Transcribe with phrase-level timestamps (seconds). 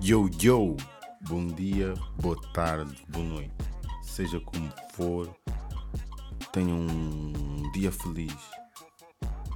[0.00, 0.76] Yo, yo!
[1.22, 3.52] Bom dia, boa tarde, boa noite.
[4.02, 5.34] Seja como for,
[6.52, 8.32] tenham um dia feliz.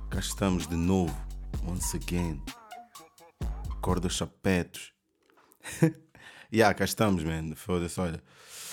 [0.08, 1.14] Cá estamos de novo,
[1.66, 2.42] once again.
[3.80, 4.92] Corda chapetos.
[6.52, 7.54] yeah, cá estamos, man.
[7.54, 8.22] Foda-se, olha.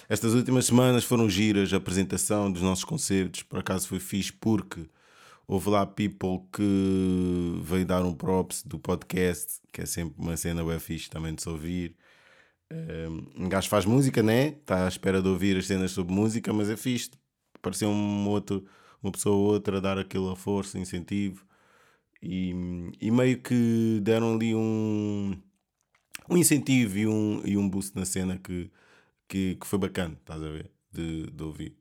[0.09, 3.43] Estas últimas semanas foram giras, a apresentação dos nossos concertos.
[3.43, 4.89] Por acaso foi fixe porque
[5.47, 10.63] houve lá people que veio dar um props do podcast, que é sempre uma cena
[10.63, 11.95] bem fixe também de se ouvir.
[13.35, 14.49] Um gajo faz música, né?
[14.49, 17.11] Está à espera de ouvir as cenas sobre música, mas é fixe.
[17.61, 18.65] Pareceu um outro,
[19.01, 21.45] uma pessoa ou outra a dar aquela força, incentivo.
[22.21, 22.51] E,
[22.99, 25.39] e meio que deram ali um,
[26.29, 28.71] um incentivo e um, e um boost na cena que,
[29.27, 30.71] que, que foi bacana, estás a ver?
[30.91, 31.77] De, de ouvir.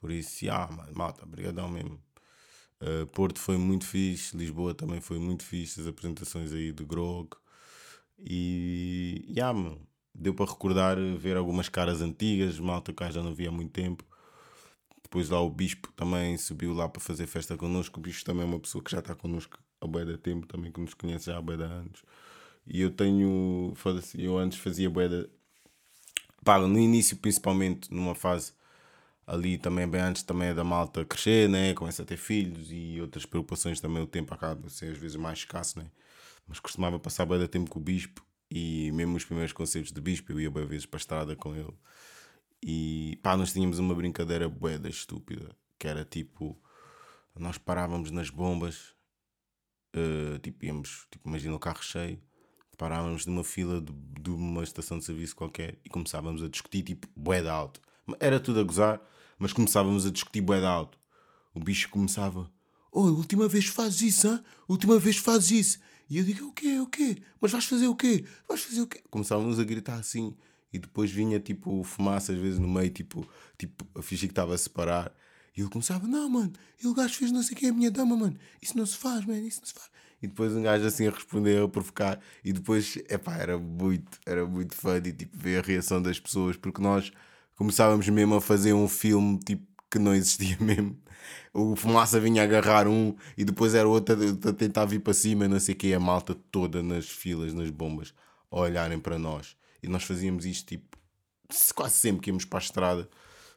[0.00, 2.00] Por isso, ah, malta, brigadão mesmo.
[2.80, 7.30] Uh, Porto foi muito fixe, Lisboa também foi muito fixe, as apresentações aí de Grog.
[8.18, 9.52] E, yeah,
[10.14, 14.04] deu para recordar, ver algumas caras antigas, malta que já não via há muito tempo.
[15.02, 17.98] Depois lá o Bispo também subiu lá para fazer festa connosco.
[17.98, 20.70] O Bispo também é uma pessoa que já está connosco há bué de tempo, também
[20.70, 22.02] que nos conhece já há bué de anos.
[22.66, 23.72] E eu tenho,
[24.18, 25.28] eu antes fazia bué de...
[26.44, 28.52] Pá, no início principalmente, numa fase
[29.28, 31.74] ali também bem antes também da malta crescer, né?
[31.74, 35.16] Começa a ter filhos e outras preocupações também o tempo acaba a ser às vezes
[35.16, 35.90] mais escasso, né?
[36.46, 40.32] Mas costumava passar bem tempo com o Bispo e mesmo os primeiros concertos de Bispo
[40.32, 41.74] eu ia bem vezes para a estrada com ele.
[42.62, 46.58] E pá, nós tínhamos uma brincadeira boeda estúpida, que era tipo,
[47.38, 48.94] nós parávamos nas bombas,
[49.94, 52.18] uh, tipo íamos, tipo imagina o carro cheio,
[52.78, 57.06] parávamos numa fila de, de, uma estação de serviço qualquer e começávamos a discutir tipo
[57.14, 57.80] boeda alto.
[58.18, 59.00] Era tudo a gozar,
[59.38, 60.98] mas começávamos a discutir boeda alto.
[61.54, 62.50] O bicho começava,
[62.92, 64.40] oh, última vez fazes isso, hein?
[64.68, 65.78] última vez fazes isso.
[66.10, 67.18] E eu digo, o quê, o quê?
[67.40, 68.24] Mas vais fazer o quê?
[68.48, 69.02] Vais fazer o quê?
[69.10, 70.34] Começávamos a gritar assim.
[70.72, 73.26] E depois vinha tipo fumaça às vezes no meio, tipo,
[73.58, 75.12] tipo a fingir que estava a separar.
[75.56, 76.52] E ele começava, não, mano,
[76.82, 78.38] ele gajo fez não sei o que, a minha dama, mano.
[78.62, 79.90] Isso não se faz, mano, isso não se faz.
[80.22, 82.20] E depois um gajo assim a responder, a provocar.
[82.44, 86.56] E depois, epá, era muito, era muito funny, tipo, ver a reação das pessoas.
[86.56, 87.12] Porque nós
[87.58, 90.96] começávamos mesmo a fazer um filme, tipo, que não existia mesmo.
[91.52, 94.16] O fumaça vinha agarrar um e depois era outro
[94.48, 97.68] a, tentar vir para cima, não sei o que, a malta toda nas filas, nas
[97.68, 98.14] bombas,
[98.50, 99.56] a olharem para nós.
[99.82, 100.96] E nós fazíamos isto tipo,
[101.74, 103.08] quase sempre que íamos para a estrada,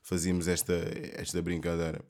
[0.01, 0.73] fazíamos esta,
[1.13, 2.01] esta brincadeira.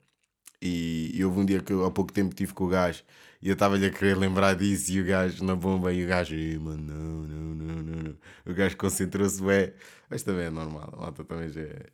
[0.61, 3.03] E, e houve um dia que eu, há pouco tempo tive com o gajo
[3.41, 6.35] e eu estava-lhe a querer lembrar disso e o gajo na bomba e o gajo,
[6.61, 8.17] mano, não, não, não, não.
[8.45, 9.73] O gajo concentrou-se, ué,
[10.09, 11.87] mas também é normal, a malta também já é,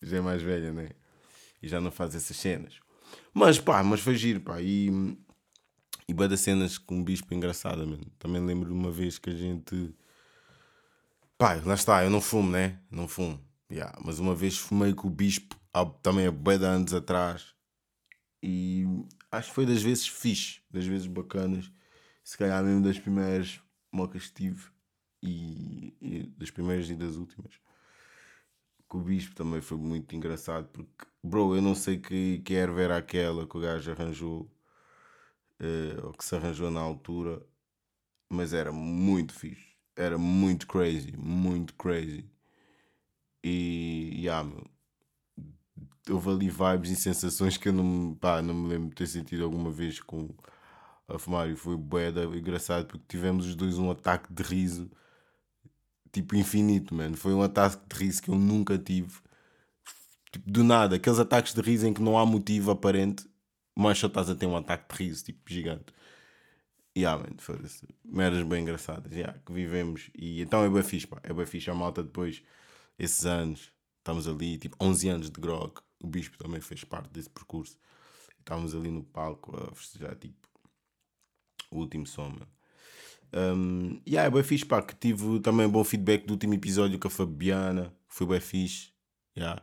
[0.00, 0.90] já é mais velha, né?
[1.60, 2.78] E já não faz essas cenas.
[3.34, 4.60] Mas pá, mas foi giro, pá.
[4.60, 5.16] E,
[6.08, 8.06] e boa das cenas com um bispo engraçada, mano.
[8.18, 9.94] Também lembro de uma vez que a gente.
[11.38, 12.78] Pá, lá está, eu não fumo, né?
[12.90, 13.40] Não fumo.
[13.70, 13.96] Yeah.
[14.04, 15.56] Mas uma vez fumei com o bispo,
[16.02, 17.54] também há de anos atrás.
[18.42, 18.84] E
[19.32, 21.70] acho que foi das vezes fixe, das vezes bacanas.
[22.22, 23.60] Se calhar mesmo das primeiras
[23.90, 24.70] mocas que tive.
[25.22, 27.60] E, e das primeiras e das últimas
[28.92, 32.70] com o Bispo também foi muito engraçado porque, bro, eu não sei que, que era
[32.70, 34.42] ver aquela que o gajo arranjou
[35.60, 37.42] uh, ou que se arranjou na altura,
[38.28, 42.30] mas era muito fixe, era muito crazy, muito crazy.
[43.42, 44.70] E, yeah, meu,
[46.10, 49.44] houve ali vibes e sensações que eu não, pá, não me lembro de ter sentido
[49.44, 50.28] alguma vez com
[51.08, 54.90] a fumar e foi boeda engraçado porque tivemos os dois um ataque de riso
[56.12, 57.16] tipo infinito, mano.
[57.16, 59.12] Foi um ataque de riso que eu nunca tive.
[60.30, 63.26] Tipo, do nada, aqueles ataques de riso em que não há motivo aparente,
[63.76, 65.92] mas só estás a ter um ataque de riso, tipo, gigante.
[66.94, 67.86] E yeah, mano, foda-se.
[68.04, 70.10] Meras bem engraçadas, yeah, que vivemos.
[70.14, 71.18] E então é bem fixe, pá.
[71.22, 72.42] É bem fixe a malta depois,
[72.98, 75.74] esses anos, estamos ali, tipo, 11 anos de grog.
[76.02, 77.78] O Bispo também fez parte desse percurso.
[78.38, 80.48] Estávamos ali no palco a festejar, tipo,
[81.70, 82.48] o último som, mano.
[83.34, 86.98] Um, e yeah, é bem fixe, pá, que tive também bom feedback do último episódio
[86.98, 88.90] com a Fabiana, foi bem fixe.
[89.36, 89.62] Yeah.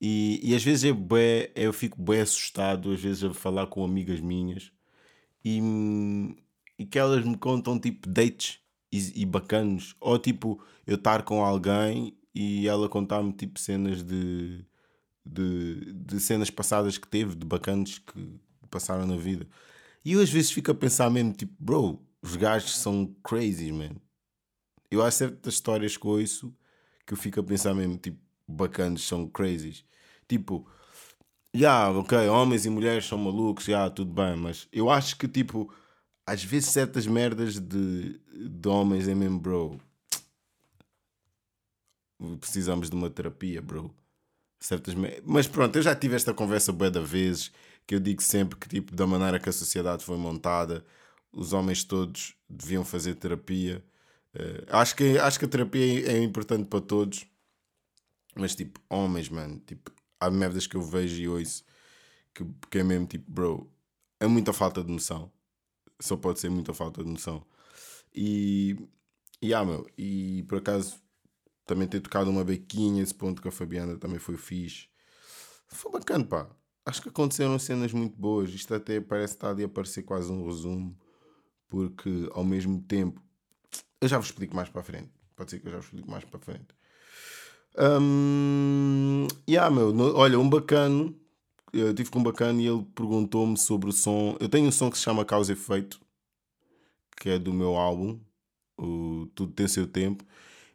[0.00, 3.84] E, e às vezes é bem, eu fico bem assustado, às vezes a falar com
[3.84, 4.72] amigas minhas
[5.44, 5.60] e,
[6.78, 8.60] e que elas me contam tipo dates
[8.92, 14.64] e, e bacanos, ou tipo eu estar com alguém e ela contar-me tipo cenas de,
[15.28, 18.40] de, de cenas passadas que teve, de bacanos que
[18.70, 19.46] passaram na vida.
[20.04, 23.96] E eu às vezes fico a pensar mesmo, tipo, bro, os gajos são crazy, man.
[24.90, 26.54] Eu há certas histórias que ouço
[27.06, 29.84] que eu fico a pensar mesmo, tipo, bacanas, são crazy.
[30.26, 30.66] Tipo,
[31.54, 35.16] já, yeah, ok, homens e mulheres são malucos, já, yeah, tudo bem, mas eu acho
[35.16, 35.72] que, tipo,
[36.26, 39.80] às vezes certas merdas de, de homens é mesmo, bro.
[42.40, 43.94] Precisamos de uma terapia, bro.
[44.60, 44.94] Certas
[45.24, 47.52] Mas pronto, eu já tive esta conversa bué da vezes,
[47.86, 50.84] que eu digo sempre que tipo, da maneira que a sociedade foi montada,
[51.32, 53.84] os homens todos deviam fazer terapia.
[54.34, 57.26] Uh, acho, que, acho que a terapia é importante para todos.
[58.34, 61.64] Mas tipo, homens, mano, tipo, há merdas que eu vejo e ouço
[62.34, 63.70] que, que é mesmo tipo, bro,
[64.20, 65.30] é muita falta de noção.
[66.00, 67.44] Só pode ser muita falta de noção.
[68.14, 68.76] E,
[69.42, 71.00] e ah, meu, e por acaso
[71.68, 74.88] também ter tocado uma bequinha, esse ponto com a Fabiana também foi fixe.
[75.68, 76.48] Foi bacana, pá.
[76.84, 78.50] Acho que aconteceram cenas muito boas.
[78.50, 80.98] Isto até parece estar a aparecer quase um resumo,
[81.68, 83.22] porque ao mesmo tempo.
[84.00, 85.10] Eu já vos explico mais para a frente.
[85.36, 86.68] Pode ser que eu já vos explique mais para a frente.
[87.78, 91.14] Um, yeah, meu, olha, um bacano
[91.72, 94.36] eu tive com um bacana e ele perguntou-me sobre o som.
[94.40, 96.00] Eu tenho um som que se chama Causa e Efeito,
[97.16, 98.18] que é do meu álbum,
[98.76, 100.24] o Tudo Tem Seu Tempo.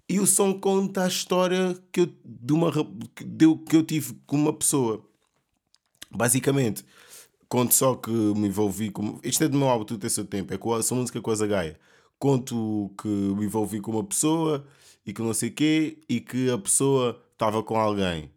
[0.07, 2.71] E o som conta a história que eu, de uma,
[3.15, 5.03] que, deu, que eu tive com uma pessoa.
[6.11, 6.85] Basicamente,
[7.47, 9.19] conto só que me envolvi com.
[9.23, 11.35] Isto é do meu álbum Tudo Seu Tempo, é com a, sua música com a
[11.35, 11.79] Zagaia.
[12.19, 14.65] Conto que me envolvi com uma pessoa
[15.05, 18.29] e que não sei quê, e que a pessoa estava com alguém.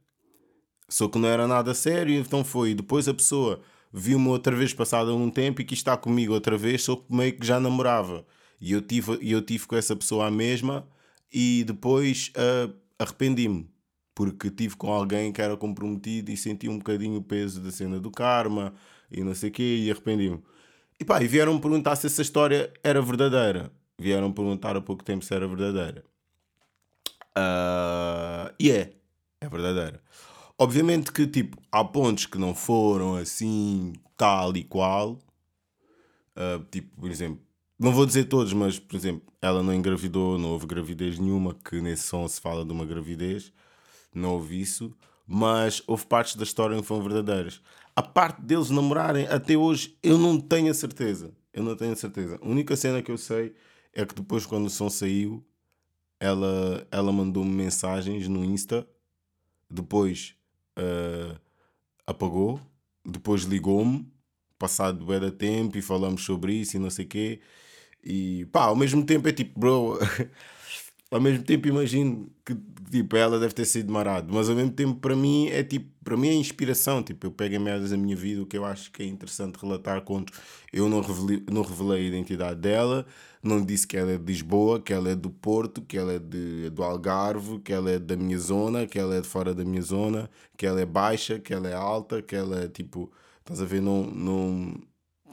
[0.89, 2.75] Só que não era nada sério, então foi.
[2.75, 3.61] Depois a pessoa
[3.93, 7.37] viu-me outra vez passado um tempo e quis estar comigo outra vez, só que meio
[7.37, 8.25] que já namorava.
[8.61, 10.87] E eu tive, eu tive com essa pessoa a mesma
[11.39, 13.69] e depois uh, arrependi-me.
[14.15, 18.01] Porque tive com alguém que era comprometido e senti um bocadinho o peso da cena
[18.01, 18.73] do karma
[19.11, 20.43] e não sei o quê e arrependi-me.
[20.99, 23.71] E pá, e vieram perguntar se essa história era verdadeira.
[23.99, 26.03] Vieram perguntar há pouco tempo se era verdadeira.
[27.37, 28.95] Uh, e é,
[29.39, 30.01] é verdadeira.
[30.59, 35.19] Obviamente que, tipo, há pontos que não foram assim, tal e qual.
[36.35, 37.46] Uh, tipo, por exemplo,
[37.79, 41.81] não vou dizer todos, mas, por exemplo, ela não engravidou, não houve gravidez nenhuma, que
[41.81, 43.53] nesse som se fala de uma gravidez.
[44.15, 44.95] Não houve isso.
[45.27, 47.61] Mas houve partes da história que foram verdadeiras.
[47.95, 51.33] A parte deles namorarem, até hoje, eu não tenho a certeza.
[51.53, 52.39] Eu não tenho a certeza.
[52.41, 53.55] A única cena que eu sei
[53.93, 55.45] é que depois, quando o som saiu,
[56.21, 58.87] ela, ela mandou-me mensagens no Insta.
[59.69, 60.35] Depois
[60.79, 61.39] uh,
[62.07, 62.61] apagou,
[63.05, 64.07] depois ligou-me,
[64.59, 67.41] passado bué da tempo e falamos sobre isso e não sei o quê.
[68.09, 69.99] E pá, ao mesmo tempo é tipo, bro,
[71.11, 72.57] ao mesmo tempo imagino que
[72.91, 76.17] tipo, ela deve ter sido marado, mas ao mesmo tempo para mim é tipo, para
[76.17, 78.93] mim é inspiração, tipo, eu pego em merdas da minha vida, o que eu acho
[78.93, 80.33] que é interessante relatar conto,
[80.73, 83.05] eu não revelei, não revelei a identidade dela,
[83.43, 86.19] não disse que ela é de Lisboa, que ela é do Porto, que ela é
[86.21, 89.65] de, do Algarve, que ela é da minha zona, que ela é de fora da
[89.65, 93.11] minha zona, que ela é baixa, que ela é alta, que ela é tipo,
[93.41, 94.75] estás a ver, não, não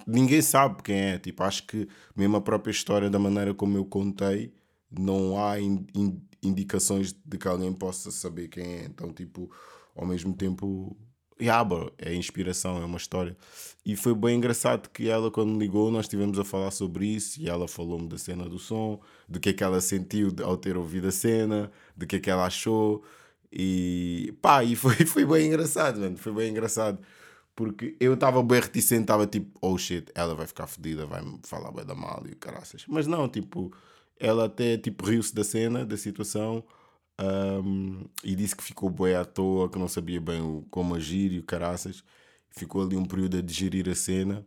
[0.07, 3.85] ninguém sabe quem é, tipo, acho que mesmo a própria história da maneira como eu
[3.85, 4.53] contei,
[4.91, 8.85] não há in, in, indicações de que alguém possa saber quem é.
[8.85, 9.49] Então, tipo,
[9.95, 10.95] ao mesmo tempo,
[11.39, 13.35] yeah, bro, é inspiração, é uma história.
[13.85, 17.49] E foi bem engraçado que ela, quando ligou, nós estivemos a falar sobre isso e
[17.49, 21.07] ela falou-me da cena do som, do que é que ela sentiu ao ter ouvido
[21.07, 23.03] a cena, do que é que ela achou.
[23.51, 26.99] E pá, e foi, foi bem engraçado, mano, foi bem engraçado.
[27.55, 31.71] Porque eu estava bem reticente, estava tipo, oh shit, ela vai ficar fodida, vai-me falar
[31.71, 32.85] bem da mal e o caraças.
[32.87, 33.71] Mas não, tipo,
[34.19, 36.63] ela até tipo riu-se da cena, da situação,
[37.21, 41.39] um, e disse que ficou bem à toa, que não sabia bem como agir e
[41.39, 42.03] o caraças.
[42.51, 44.45] Ficou ali um período a digerir a cena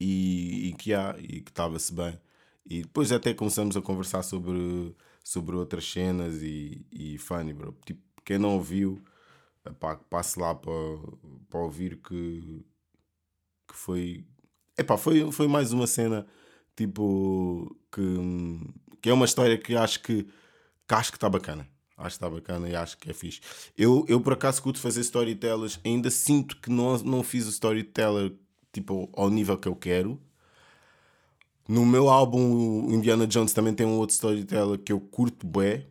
[0.00, 2.18] e, e que há, e que estava-se bem.
[2.66, 4.94] E depois até começamos a conversar sobre,
[5.24, 7.76] sobre outras cenas e, e funny, bro.
[7.84, 9.02] Tipo, quem não ouviu,
[9.66, 10.72] epá, passe lá para,
[11.48, 12.64] para ouvir que,
[13.68, 14.24] que foi.
[14.76, 16.26] Epá, foi, foi mais uma cena
[16.76, 18.02] tipo que,
[19.00, 20.24] que é uma história que acho que,
[20.86, 21.68] que acho que está bacana.
[21.96, 23.40] Acho que está bacana e acho que é fixe.
[23.76, 28.32] Eu, eu por acaso curto fazer storytellers, ainda sinto que não, não fiz o storyteller
[28.72, 30.20] tipo, ao nível que eu quero.
[31.68, 35.86] No meu álbum Indiana Jones também tem um outro storyteller que eu curto bué,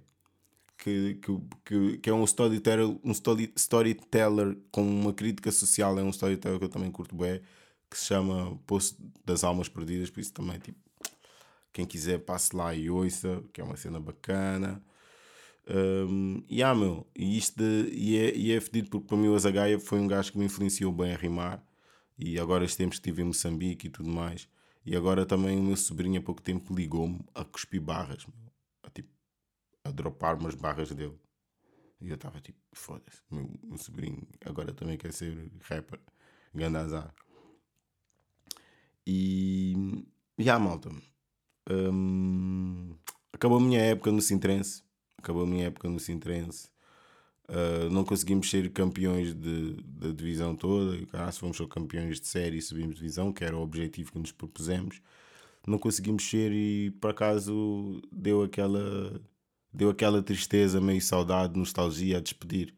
[0.87, 6.03] que, que, que, que é um storyteller, um story, storyteller com uma crítica social, é
[6.03, 7.41] um storyteller que eu também curto bué,
[7.89, 10.79] que se chama Poço das Almas Perdidas, por isso também, tipo,
[11.73, 14.81] quem quiser passe lá e ouça, que é uma cena bacana.
[15.69, 19.27] Um, e ah, meu, e isto de, e, é, e é fedido porque para mim
[19.27, 21.61] o Azagaia foi um gajo que me influenciou bem a rimar.
[22.17, 24.47] E agora, estes tempos estive em Moçambique e tudo mais.
[24.85, 28.46] E agora também o meu sobrinho há pouco tempo ligou-me a cuspir barras, meu,
[29.87, 31.17] a dropar umas barras dele.
[31.99, 35.99] E eu estava tipo, foda-se, meu, meu sobrinho agora também quer ser rapper,
[36.53, 37.13] grande azar.
[39.05, 39.73] E.
[40.37, 40.91] Já, yeah, malta.
[41.69, 42.95] Um,
[43.33, 44.83] acabou a minha época no Sintrense.
[45.17, 46.69] Acabou a minha época no Sintrense.
[47.49, 50.97] Uh, não conseguimos ser campeões de, da divisão toda.
[51.13, 54.19] Ah, se fomos ser campeões de série e subimos divisão, que era o objetivo que
[54.19, 55.01] nos propusemos.
[55.65, 59.21] Não conseguimos ser e por acaso deu aquela
[59.77, 62.73] deu aquela tristeza, meio saudade, nostalgia a despedir.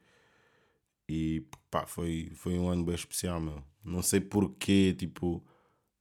[1.07, 3.63] E pá, foi, foi um ano bem especial, meu.
[3.83, 5.43] Não sei porquê, tipo,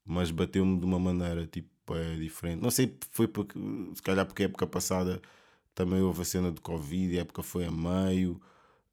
[0.04, 2.60] mas bateu-me de uma maneira, tipo, é diferente.
[2.60, 3.58] Não sei, foi porque,
[3.94, 5.22] se calhar porque a época passada
[5.74, 8.40] também houve a cena de Covid, a época foi a meio.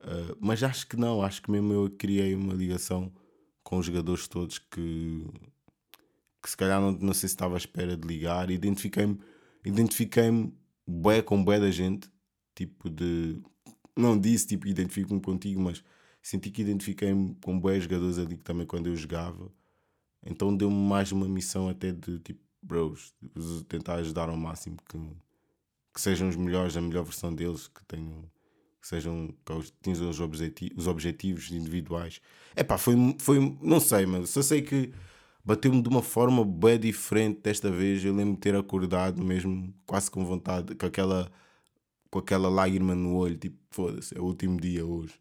[0.01, 3.11] Uh, mas acho que não, acho que mesmo eu criei uma ligação
[3.63, 5.25] com os jogadores todos que,
[6.41, 8.51] que se calhar não, não sei se estava à espera de ligar.
[8.51, 9.19] Identifiquei-me
[9.65, 10.53] identifiquei-me
[10.87, 12.09] bué com bué da gente,
[12.53, 13.41] tipo de.
[13.95, 15.83] Não disse tipo identifico-me contigo, mas
[16.21, 19.51] senti que identifiquei-me com bué jogadores ali também quando eu jogava.
[20.25, 23.13] Então deu-me mais uma missão até de tipo, bros,
[23.67, 24.97] tentar ajudar ao máximo que,
[25.93, 28.25] que sejam os melhores, a melhor versão deles, que tenham
[28.81, 32.21] que sejam que atinjam os, os objetivos individuais.
[32.55, 34.93] É pá, foi, foi, não sei, mas só sei que
[35.45, 38.03] bateu-me de uma forma bem diferente desta vez.
[38.03, 41.31] Eu lembro de ter acordado mesmo quase com vontade, com aquela,
[42.09, 45.13] com aquela lágrima no olho, tipo, foda-se, é o último dia hoje.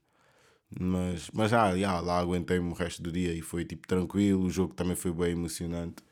[0.81, 4.45] Mas, mas já, já lá aguentei-me o resto do dia e foi tipo tranquilo.
[4.45, 6.03] O jogo também foi bem emocionante.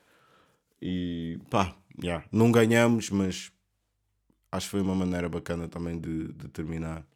[0.81, 3.53] E pá, já, não ganhamos, mas
[4.53, 7.07] acho que foi uma maneira bacana também de, de terminar.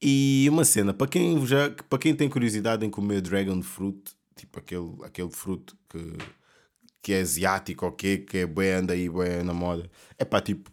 [0.00, 4.58] E uma cena, para quem, já, para quem tem curiosidade em comer dragon fruit, tipo
[4.58, 6.12] aquele, aquele fruto que,
[7.02, 9.90] que é asiático ou que, que é bem anda aí, bem na moda.
[10.18, 10.70] É pá, tipo,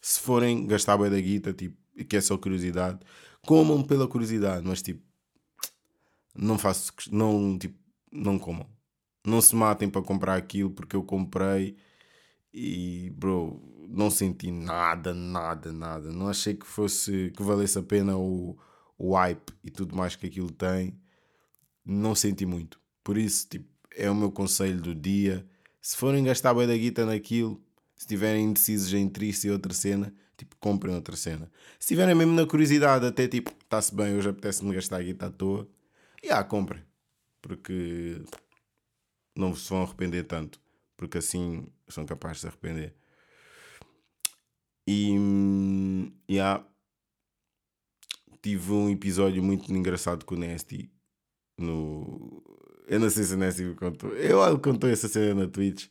[0.00, 1.76] se forem gastar bem da guita, tipo,
[2.08, 3.00] que é só curiosidade,
[3.46, 5.02] comam pela curiosidade, mas tipo,
[6.34, 7.78] não faço, não, tipo,
[8.10, 8.66] não comam.
[9.24, 11.76] Não se matem para comprar aquilo porque eu comprei
[12.52, 16.10] e, bro, não senti nada, nada, nada.
[16.10, 18.58] Não achei que fosse, que valesse a pena o,
[18.98, 20.98] o hype e tudo mais que aquilo tem.
[21.84, 22.81] Não senti muito.
[23.02, 23.66] Por isso, tipo,
[23.96, 25.46] é o meu conselho do dia.
[25.80, 27.60] Se forem gastar bem da guita naquilo,
[27.96, 31.50] se estiverem indecisos entre isso e outra cena, tipo, comprem outra cena.
[31.78, 35.30] Se estiverem mesmo na curiosidade, até tipo, está-se bem, hoje apetece-me gastar a guita à
[35.30, 35.68] toa,
[36.22, 36.82] e ah, comprem.
[37.40, 38.22] Porque
[39.36, 40.60] não se vão arrepender tanto.
[40.96, 42.94] Porque assim são capazes de se arrepender.
[44.86, 45.14] E,
[46.30, 46.64] yeah,
[48.42, 50.90] tive um episódio muito engraçado com o Nasty
[51.56, 52.42] no,
[52.86, 54.10] eu não sei se o me contou.
[54.10, 55.86] Eu ele contou essa cena na Twitch.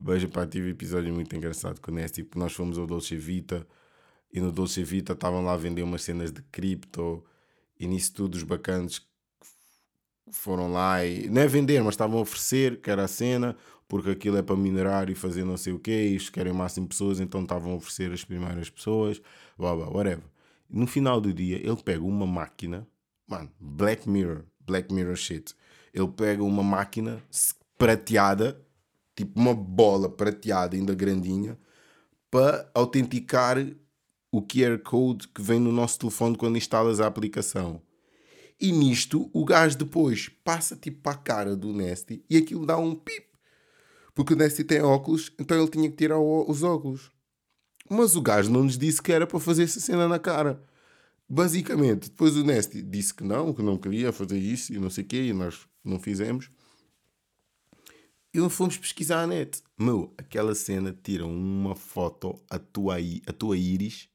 [0.00, 3.16] Mas pá, tive um episódio muito engraçado com o Nessie, porque nós fomos ao Dolce
[3.16, 3.66] Vita
[4.32, 7.24] e no Dolce Vita estavam lá a vender umas cenas de cripto
[7.78, 9.06] e nisso tudo os bacanas
[10.32, 14.10] foram lá e não é vender, mas estavam a oferecer que era a cena, porque
[14.10, 17.20] aquilo é para minerar e fazer não sei o que, isto querem o máximo pessoas,
[17.20, 19.22] então estavam a oferecer as primeiras pessoas,
[19.56, 20.24] blá blá, whatever.
[20.68, 22.86] No final do dia, ele pega uma máquina,
[23.28, 25.54] mano, Black Mirror, Black Mirror shit
[25.94, 27.22] ele pega uma máquina
[27.78, 28.60] prateada,
[29.14, 31.56] tipo uma bola prateada, ainda grandinha,
[32.28, 33.64] para autenticar
[34.32, 37.80] o QR Code que vem no nosso telefone quando instalas a aplicação.
[38.60, 42.76] E nisto, o gajo depois passa tipo para a cara do Nesty e aquilo dá
[42.76, 43.28] um pip.
[44.14, 47.10] Porque o Nesty tem óculos, então ele tinha que tirar os óculos.
[47.88, 50.62] Mas o gajo não nos disse que era para fazer essa cena na cara.
[51.28, 55.04] Basicamente, depois o Nesty disse que não, que não queria fazer isso e não sei
[55.04, 56.50] o quê, e nós não fizemos.
[58.32, 59.62] E fomos pesquisar a net.
[59.78, 64.08] Meu, aquela cena tira uma foto a tua, a tua íris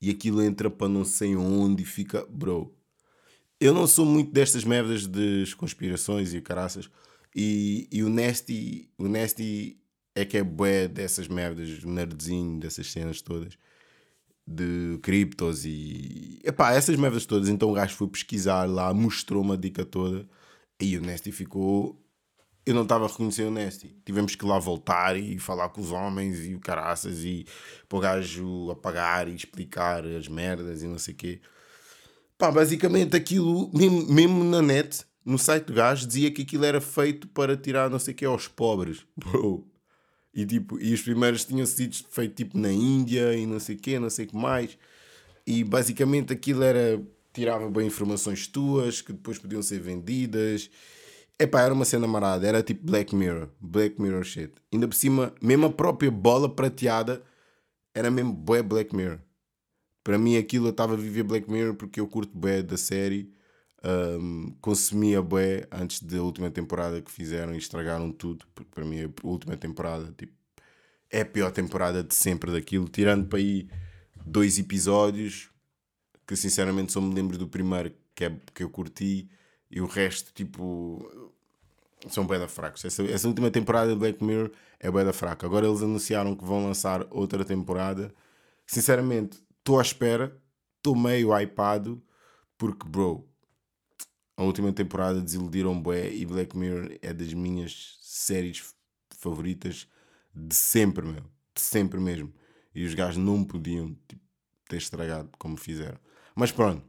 [0.00, 2.26] e aquilo entra para não sei onde e fica.
[2.28, 2.74] Bro,
[3.60, 6.90] eu não sou muito destas merdas de conspirações e caraças.
[7.36, 9.78] E, e o Nasty, o Nasty
[10.14, 13.56] é que é bué dessas merdas, nerdzinho, dessas cenas todas
[14.44, 16.40] de criptos e.
[16.42, 17.48] Epá, essas merdas todas.
[17.48, 20.28] Então o gajo foi pesquisar lá, mostrou uma dica toda
[20.80, 22.00] e o Nesty ficou.
[22.64, 23.96] Eu não estava a reconhecer o Nesty.
[24.04, 27.46] Tivemos que lá voltar e falar com os homens e o caraças e
[27.88, 31.40] para o gajo apagar e explicar as merdas e não sei o quê.
[32.38, 36.80] Pá, basicamente aquilo, mesmo, mesmo na net, no site do gajo, dizia que aquilo era
[36.80, 39.04] feito para tirar não sei o quê aos pobres.
[39.16, 39.66] Bro.
[40.32, 43.78] E, tipo, e os primeiros tinham sido feitos tipo na Índia e não sei o
[43.78, 44.78] quê, não sei o que mais.
[45.46, 50.70] E basicamente aquilo era tirava bem informações tuas que depois podiam ser vendidas.
[51.38, 54.52] Epá, era uma cena marada, era tipo Black Mirror, Black Mirror shit.
[54.72, 57.22] Ainda por cima, mesmo a própria bola prateada
[57.94, 59.18] era mesmo bué Black Mirror.
[60.04, 63.32] Para mim aquilo eu estava a viver Black Mirror porque eu curto bué da série.
[63.82, 68.44] Um, consumia bué antes da última temporada que fizeram e estragaram tudo.
[68.54, 70.32] Porque para mim a última temporada tipo,
[71.10, 72.88] é a pior temporada de sempre daquilo.
[72.88, 73.68] Tirando para aí
[74.26, 75.50] dois episódios
[76.30, 79.28] que sinceramente só me lembro do primeiro que, é, que eu curti
[79.68, 81.04] e o resto tipo
[82.08, 82.84] são bem da fracos.
[82.84, 85.44] Essa, essa última temporada de Black Mirror é bem da fraca.
[85.44, 88.14] Agora eles anunciaram que vão lançar outra temporada.
[88.64, 90.40] Sinceramente, estou à espera,
[90.76, 92.00] estou meio hypado,
[92.56, 93.28] porque, bro,
[94.36, 98.72] a última temporada desiludiram bué e Black Mirror é das minhas séries
[99.18, 99.88] favoritas
[100.32, 101.24] de sempre, meu.
[101.52, 102.32] De sempre mesmo.
[102.72, 104.22] E os gajos não podiam tipo,
[104.68, 105.98] ter estragado como fizeram.
[106.34, 106.82] Mas pronto.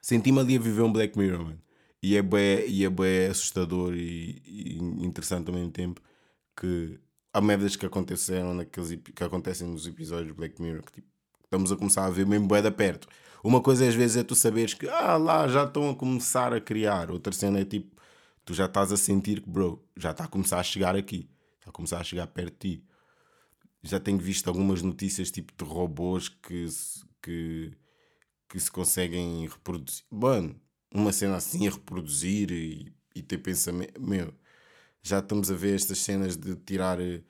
[0.00, 1.60] Senti-me ali a viver um Black Mirror, mano.
[2.02, 6.00] E é bem, e é bem assustador e, e, interessante ao mesmo tempo
[6.56, 6.98] que
[7.32, 11.08] há merdas que aconteceram naqueles que acontecem nos episódios de Black Mirror que tipo,
[11.44, 13.08] estamos a começar a ver mesmo bué da perto.
[13.42, 16.60] Uma coisa às vezes é tu saberes que ah lá já estão a começar a
[16.60, 17.10] criar.
[17.10, 18.00] Outra cena é tipo,
[18.44, 21.28] tu já estás a sentir que bro, já está a começar a chegar aqui.
[21.58, 22.84] Está a começar a chegar perto de ti.
[23.82, 26.66] Já tenho visto algumas notícias tipo de robôs que,
[27.22, 27.72] que,
[28.48, 30.04] que se conseguem reproduzir.
[30.10, 30.58] Mano,
[30.92, 34.00] uma cena assim a reproduzir e, e ter pensamento.
[34.00, 34.32] Meu,
[35.02, 37.22] já estamos a ver estas cenas de tirar eh,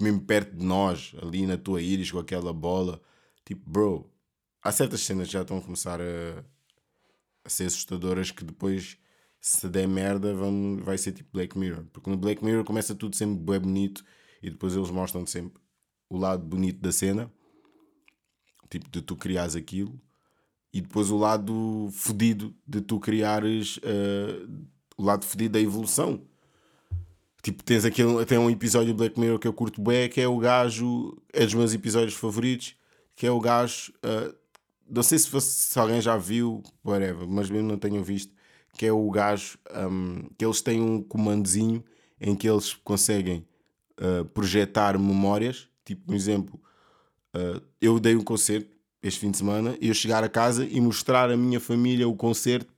[0.00, 3.00] mesmo perto de nós, ali na tua íris com aquela bola.
[3.44, 4.10] Tipo, bro,
[4.62, 6.44] há certas cenas que já estão a começar a,
[7.44, 8.98] a ser assustadoras que depois,
[9.40, 11.84] se der merda, vão, vai ser tipo Black Mirror.
[11.92, 14.04] Porque no Black Mirror começa tudo sempre bem bonito
[14.42, 15.60] e depois eles mostram sempre
[16.08, 17.32] o lado bonito da cena,
[18.68, 20.00] tipo de tu criares aquilo
[20.76, 24.46] e depois o lado fodido de tu criares uh,
[24.94, 26.20] o lado fodido da evolução.
[27.42, 30.28] Tipo, tens aquele, tem um episódio de Black Mirror que eu curto bem, que é
[30.28, 32.76] o gajo, é dos meus episódios favoritos,
[33.14, 34.34] que é o gajo, uh,
[34.86, 38.34] não sei se, fosse, se alguém já viu, whatever, mas mesmo não tenho visto,
[38.76, 39.58] que é o gajo,
[39.90, 41.82] um, que eles têm um comandozinho
[42.20, 43.46] em que eles conseguem
[43.98, 46.60] uh, projetar memórias, tipo, por exemplo,
[47.82, 48.75] eu dei um concerto
[49.06, 52.74] este fim de semana, eu chegar a casa e mostrar à minha família o concerto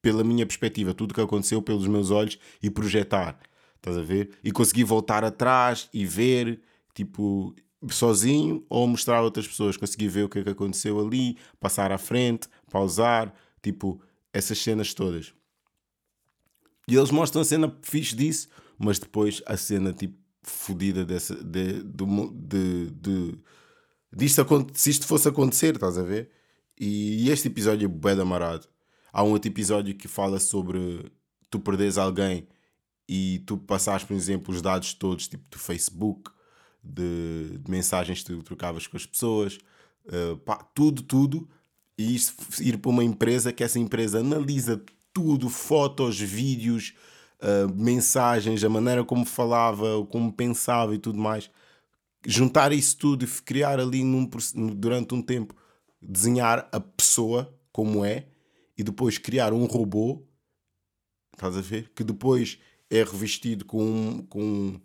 [0.00, 3.38] pela minha perspectiva, tudo o que aconteceu pelos meus olhos e projetar.
[3.76, 4.30] Estás a ver?
[4.42, 6.60] E conseguir voltar atrás e ver,
[6.94, 7.54] tipo,
[7.88, 9.76] sozinho ou mostrar a outras pessoas.
[9.76, 14.00] Conseguir ver o que é que aconteceu ali, passar à frente, pausar, tipo,
[14.32, 15.32] essas cenas todas.
[16.88, 18.48] E eles mostram a cena fixe disso,
[18.78, 23.38] mas depois a cena, tipo, fodida dessa, de, de, de,
[24.14, 24.44] disto,
[24.74, 26.30] se isto fosse acontecer, estás a ver?
[26.78, 28.66] E este episódio é bué da marado.
[29.12, 31.10] Há um outro episódio que fala sobre
[31.50, 32.48] tu perderes alguém
[33.08, 36.30] e tu passares, por exemplo, os dados todos, tipo do Facebook,
[36.82, 39.58] de, de mensagens que tu trocavas com as pessoas,
[40.06, 41.48] uh, pá, tudo, tudo,
[41.96, 46.94] e isso, ir para uma empresa que essa empresa analisa tudo, fotos, vídeos,
[47.40, 51.50] uh, mensagens, a maneira como falava, como pensava e tudo mais
[52.26, 54.28] juntar isso tudo e criar ali num,
[54.74, 55.54] durante um tempo,
[56.00, 58.26] desenhar a pessoa como é
[58.76, 60.22] e depois criar um robô,
[61.32, 61.90] estás a ver?
[61.94, 62.58] Que depois
[62.90, 64.80] é revestido com, com,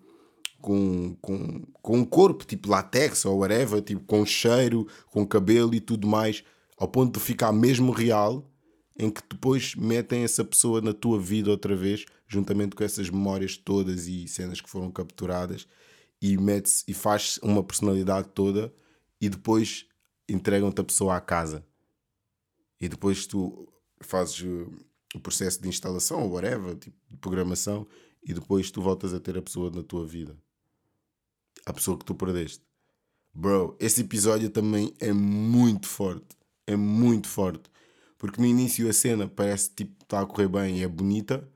[0.61, 5.79] com, com, com um corpo, tipo latex ou whatever, tipo com cheiro, com cabelo e
[5.79, 6.43] tudo mais,
[6.77, 8.49] ao ponto de ficar mesmo real,
[8.97, 13.57] em que depois metem essa pessoa na tua vida outra vez, juntamente com essas memórias
[13.57, 15.67] todas e cenas que foram capturadas
[16.21, 18.73] e metes e faz uma personalidade toda
[19.19, 19.85] e depois
[20.27, 21.65] entregam-te a pessoa à casa.
[22.79, 24.41] E depois tu fazes
[25.15, 27.87] o processo de instalação ou whatever, tipo de programação,
[28.23, 30.37] e depois tu voltas a ter a pessoa na tua vida.
[31.65, 32.63] A pessoa que tu perdeste.
[33.33, 36.35] Bro, esse episódio também é muito forte.
[36.65, 37.69] É muito forte.
[38.17, 41.47] Porque no início a cena parece tipo está a correr bem e é bonita,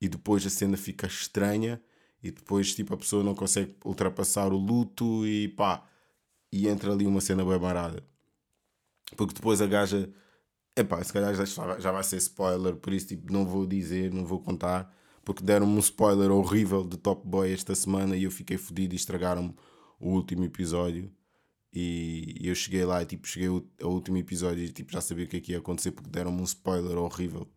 [0.00, 1.82] e depois a cena fica estranha
[2.22, 5.86] e depois tipo a pessoa não consegue ultrapassar o luto e pá,
[6.52, 8.04] e entra ali uma cena bem marada.
[9.16, 10.12] Porque depois a gaja,
[10.76, 11.34] epá, se calhar
[11.80, 15.74] já, vai ser spoiler, por isso tipo, não vou dizer, não vou contar, porque deram-me
[15.74, 19.54] um spoiler horrível de Top Boy esta semana e eu fiquei fodido e estragaram
[19.98, 21.10] o último episódio.
[21.72, 25.28] E eu cheguei lá e tipo, cheguei ao último episódio e tipo, já sabia o
[25.28, 27.48] que é que ia acontecer porque deram-me um spoiler horrível.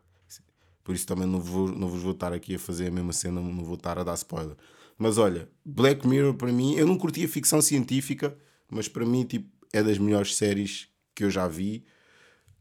[0.84, 3.40] Por isso também não, vou, não vos vou estar aqui a fazer a mesma cena,
[3.42, 4.56] não vou estar a dar spoiler.
[4.98, 8.38] Mas olha, Black Mirror para mim, eu não curtia ficção científica,
[8.70, 11.86] mas para mim tipo, é das melhores séries que eu já vi.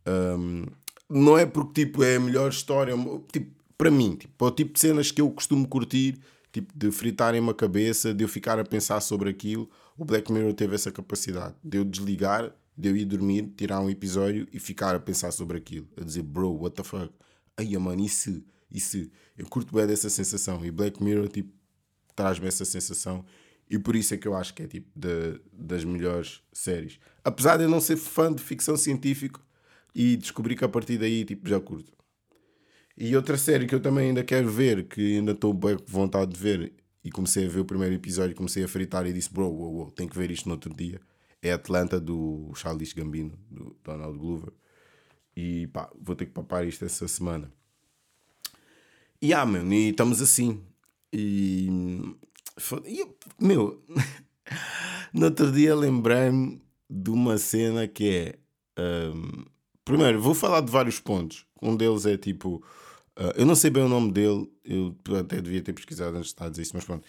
[0.06, 0.66] Um,
[1.08, 2.94] não é porque tipo, é a melhor história,
[3.32, 6.18] tipo, para mim, tipo, é o tipo de cenas que eu costumo curtir,
[6.52, 9.68] tipo, de fritarem uma cabeça, de eu ficar a pensar sobre aquilo.
[9.98, 13.90] O Black Mirror teve essa capacidade de eu desligar de eu ir dormir, tirar um
[13.90, 15.87] episódio e ficar a pensar sobre aquilo.
[16.00, 17.12] A dizer, bro, what the fuck?
[17.57, 19.11] Ai, mano, isso, isso.
[19.37, 20.65] Eu curto bem dessa sensação.
[20.65, 21.53] E Black Mirror, tipo,
[22.15, 23.25] traz-me essa sensação.
[23.69, 26.99] E por isso é que eu acho que é, tipo, de, das melhores séries.
[27.25, 29.41] Apesar de eu não ser fã de ficção científica
[29.95, 31.93] e descobri que a partir daí, tipo, já curto.
[32.97, 36.33] E outra série que eu também ainda quero ver, que ainda estou bem com vontade
[36.33, 36.73] de ver,
[37.05, 39.91] e comecei a ver o primeiro episódio, comecei a fritar e disse, bro, wow, wow,
[39.91, 41.01] tenho que ver isto no outro dia.
[41.41, 44.53] É Atlanta do Charles Gambino, do Donald Glover.
[45.37, 47.53] E pá, vou ter que papar isto essa semana.
[49.21, 50.61] E ah, meu, e estamos assim.
[51.12, 51.68] E.
[52.87, 53.07] e
[53.38, 53.83] meu,
[55.12, 58.38] no outro dia lembrei-me de uma cena que é.
[58.79, 59.45] Um,
[59.85, 61.47] primeiro, vou falar de vários pontos.
[61.61, 62.62] Um deles é tipo
[63.18, 66.35] Uh, eu não sei bem o nome dele, eu até devia ter pesquisado antes de
[66.35, 67.07] estar a dizer isso, mas pronto.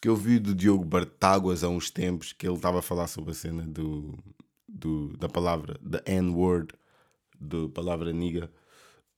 [0.00, 3.30] Que eu vi do Diogo Bartáguas há uns tempos que ele estava a falar sobre
[3.30, 4.18] a cena do,
[4.68, 6.74] do, da palavra, da N-word,
[7.40, 8.50] da palavra niga.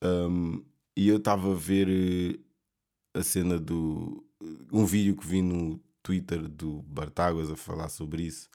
[0.02, 0.64] Um,
[0.96, 2.38] e eu estava a ver eh,
[3.18, 4.24] a cena do.
[4.72, 8.48] um vídeo que vi no Twitter do Bartáguas a falar sobre isso,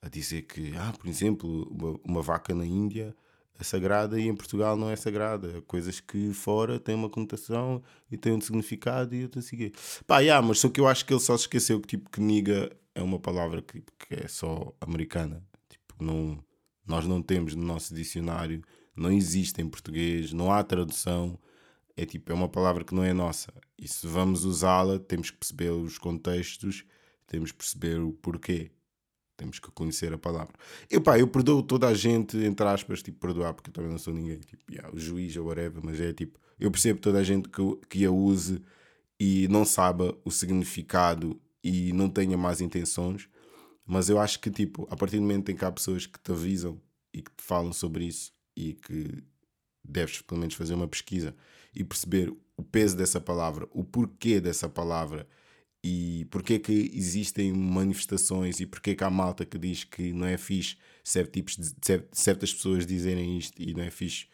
[0.00, 3.14] a dizer que, ah, por exemplo, uma, uma vaca na Índia
[3.58, 5.62] é sagrada e em Portugal não é sagrada.
[5.62, 9.72] Coisas que fora têm uma conotação e têm um significado e eu estou a seguir.
[10.06, 12.20] Pá, yeah, mas só que eu acho que ele só se esqueceu que tipo que
[12.20, 15.42] niga é uma palavra que, que é só americana.
[15.68, 16.42] Tipo, não,
[16.86, 18.62] nós não temos no nosso dicionário,
[18.96, 21.38] não existe em português, não há tradução.
[21.96, 23.52] É tipo, é uma palavra que não é nossa.
[23.78, 26.84] E se vamos usá-la, temos que perceber os contextos,
[27.26, 28.70] temos que perceber o porquê.
[29.36, 30.54] Temos que conhecer a palavra.
[30.88, 33.98] Eu, pá, eu perdoo toda a gente, entre aspas, tipo, perdoar, porque eu também não
[33.98, 37.22] sou ninguém, tipo, yeah, o juiz ou whatever, mas é tipo, eu percebo toda a
[37.24, 38.62] gente que, que a use
[39.18, 43.28] e não saiba o significado e não tenha más intenções,
[43.84, 46.32] mas eu acho que, tipo, a partir do momento em que há pessoas que te
[46.32, 46.80] avisam
[47.12, 49.22] e que te falam sobre isso e que
[49.84, 51.34] deves, pelo menos, fazer uma pesquisa
[51.74, 55.26] e perceber o peso dessa palavra, o porquê dessa palavra
[55.86, 60.14] e porque é que existem manifestações e porque é que há malta que diz que
[60.14, 60.78] não é fixe
[61.30, 61.74] tipos de,
[62.10, 64.26] certas pessoas dizerem isto e não é fixe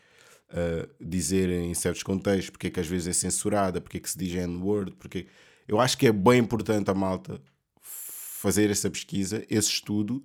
[0.50, 4.08] uh, dizerem em certos contextos, porque é que às vezes é censurada, porque é que
[4.08, 5.26] se diz N-word, porque
[5.66, 7.42] eu acho que é bem importante a malta
[7.80, 10.24] fazer essa pesquisa, esse estudo,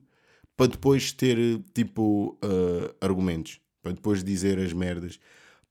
[0.55, 5.19] para depois ter tipo uh, argumentos, para depois dizer as merdas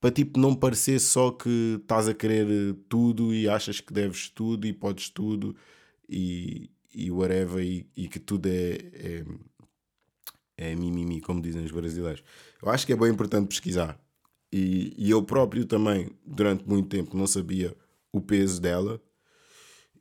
[0.05, 4.29] para tipo não parecer só que estás a querer eh, tudo e achas que deves
[4.29, 5.57] tudo e podes tudo
[6.07, 9.25] e, e whatever e, e que tudo é, é,
[10.59, 12.23] é mimimi, como dizem os brasileiros.
[12.61, 13.99] Eu acho que é bem importante pesquisar.
[14.53, 17.75] E, e eu próprio também, durante muito tempo, não sabia
[18.13, 19.01] o peso dela.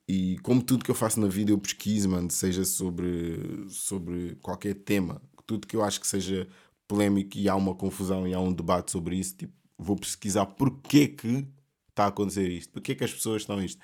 [0.06, 4.76] E como tudo que eu faço na vida, eu pesquiso, mano, seja sobre, sobre qualquer
[4.76, 6.46] tema, tudo que eu acho que seja
[6.94, 11.08] polémico e há uma confusão e há um debate sobre isso, tipo, vou pesquisar porque
[11.08, 11.48] que
[11.90, 13.82] está a acontecer isto, porque que as pessoas estão isto.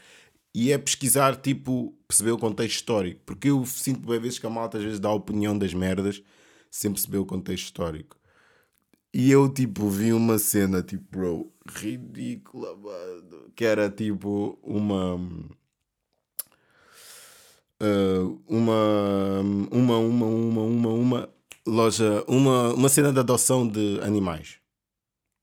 [0.54, 3.22] E é pesquisar, tipo, perceber o contexto histórico.
[3.26, 6.24] Porque eu sinto bem vezes que a malta às vezes dá a opinião das merdas
[6.72, 8.18] sem perceber o contexto histórico.
[9.14, 13.52] E eu, tipo, vi uma cena, tipo, bro, ridícula, mano.
[13.56, 15.16] Que era, tipo, uma...
[17.82, 19.40] Uh, uma,
[19.72, 21.30] uma, uma, uma, uma, uma
[21.70, 24.58] loja, uma, uma cena de adoção de animais.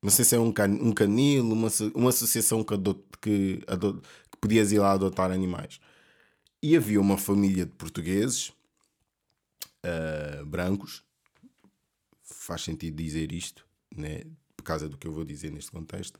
[0.03, 4.01] Não sei se é um, can, um canil, uma, uma associação que, adot, que, adot,
[4.31, 5.81] que podias ir lá adotar animais.
[6.63, 8.53] E havia uma família de portugueses
[9.85, 11.03] uh, brancos,
[12.23, 14.23] faz sentido dizer isto, né?
[14.57, 16.19] por causa do que eu vou dizer neste contexto,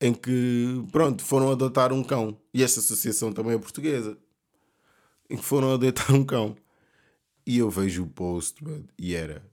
[0.00, 2.38] em que, pronto, foram adotar um cão.
[2.52, 4.18] E esta associação também é portuguesa.
[5.30, 6.56] Em que foram adotar um cão.
[7.46, 8.62] E eu vejo o post,
[8.98, 9.44] e era.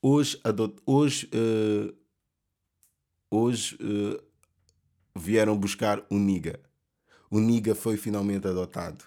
[0.00, 1.94] Hoje, adot, hoje uh,
[3.30, 4.22] hoje uh,
[5.16, 6.60] vieram buscar o Niga.
[7.30, 9.04] O Niga foi finalmente adotado.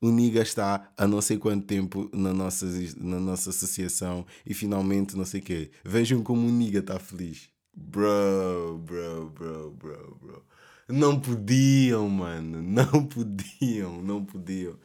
[0.00, 2.66] O Niga está há não sei quanto tempo na nossa,
[2.98, 5.70] na nossa associação e finalmente não sei o quê.
[5.84, 7.48] Vejam como o Niga está feliz.
[7.74, 10.44] Bro, bro, bro, bro, bro.
[10.88, 12.62] Não podiam, mano.
[12.62, 14.78] Não podiam, não podiam.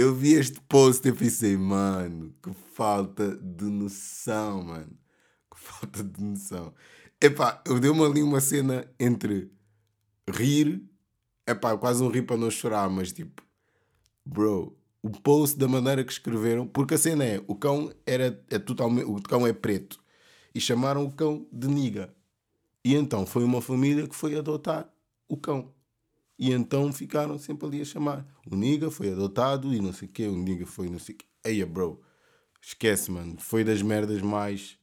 [0.00, 4.96] Eu vi este post e pensei, mano, que falta de noção, mano.
[5.50, 6.72] Que falta de noção.
[7.20, 9.50] Epá, eu dei-me ali uma cena entre
[10.30, 10.88] rir,
[11.44, 13.42] epá, quase um rir para não chorar, mas tipo,
[14.24, 18.58] bro, o post da maneira que escreveram, porque a cena é, o cão era é
[18.60, 19.98] totalmente, o cão é preto
[20.54, 22.14] e chamaram o cão de niga.
[22.84, 24.88] E então foi uma família que foi adotar
[25.28, 25.74] o cão.
[26.38, 28.26] E então ficaram sempre ali a chamar.
[28.46, 31.18] O niga foi adotado e não sei o quê, o niga foi não sei o
[31.18, 31.26] quê.
[31.44, 32.00] Eia, bro.
[32.60, 33.36] esquece, mano.
[33.40, 34.78] Foi das merdas mais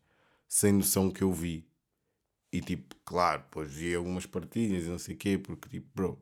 [0.47, 1.65] sem noção que eu vi.
[2.51, 6.19] E tipo, claro, depois vi algumas partilhas e não sei o quê, porque tipo, bro,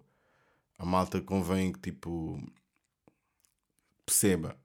[0.77, 2.41] a malta convém que tipo
[4.05, 4.57] perceba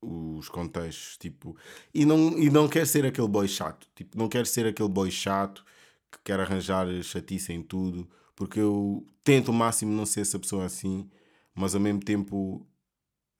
[0.00, 1.56] os contextos, tipo,
[1.92, 5.10] e não, e não quer ser aquele boy chato, tipo, não quer ser aquele boy
[5.10, 5.64] chato
[6.12, 10.64] que quer arranjar chatice em tudo, porque eu tento o máximo não ser essa pessoa
[10.64, 11.08] assim,
[11.54, 12.66] mas ao mesmo tempo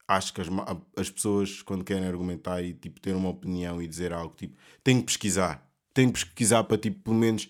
[0.07, 0.47] acho que as,
[0.95, 4.99] as pessoas quando querem argumentar e tipo ter uma opinião e dizer algo, tipo, têm
[4.99, 7.49] que pesquisar, têm que pesquisar para tipo, pelo menos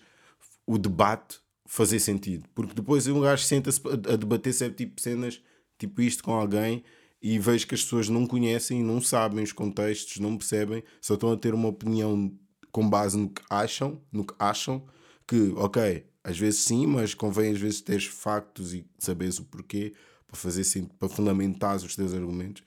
[0.66, 5.40] o debate fazer sentido, porque depois um gajo senta-se a debater certo tipo cenas,
[5.78, 6.84] tipo isto com alguém
[7.20, 11.32] e vejo que as pessoas não conhecem, não sabem os contextos, não percebem, só estão
[11.32, 12.32] a ter uma opinião
[12.70, 14.86] com base no que acham, no que acham,
[15.26, 19.94] que, ok, às vezes sim, mas convém às vezes ter factos e saberes o porquê
[20.26, 20.64] para fazer
[20.98, 22.64] para fundamentar os teus argumentos.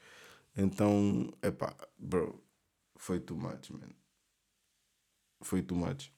[0.56, 2.42] Então, é pá, bro,
[2.96, 3.90] foi too much, man.
[5.42, 6.10] Foi too much.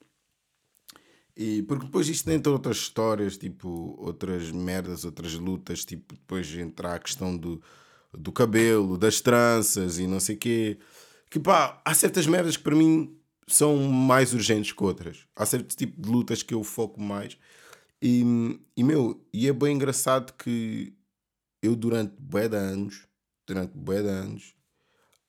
[1.35, 6.93] E porque depois isto entra outras histórias, tipo, outras merdas, outras lutas, tipo, depois entrar
[6.93, 7.59] a questão do,
[8.13, 10.79] do cabelo, das tranças e não sei o quê.
[11.27, 13.19] Que pá, há certas merdas que para mim
[13.53, 15.25] são mais urgentes que outras.
[15.35, 17.37] Há certo tipo de lutas que eu foco mais.
[18.01, 18.23] E,
[18.75, 20.93] e meu, e é bem engraçado que
[21.61, 23.07] eu durante bué de anos,
[23.45, 24.55] durante bué de anos,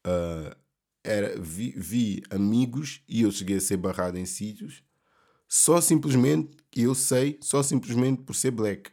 [0.07, 0.57] uh,
[1.05, 4.83] era, vi, vi amigos e eu cheguei a ser barrado em sítios
[5.55, 8.91] só simplesmente, eu sei, só simplesmente por ser black.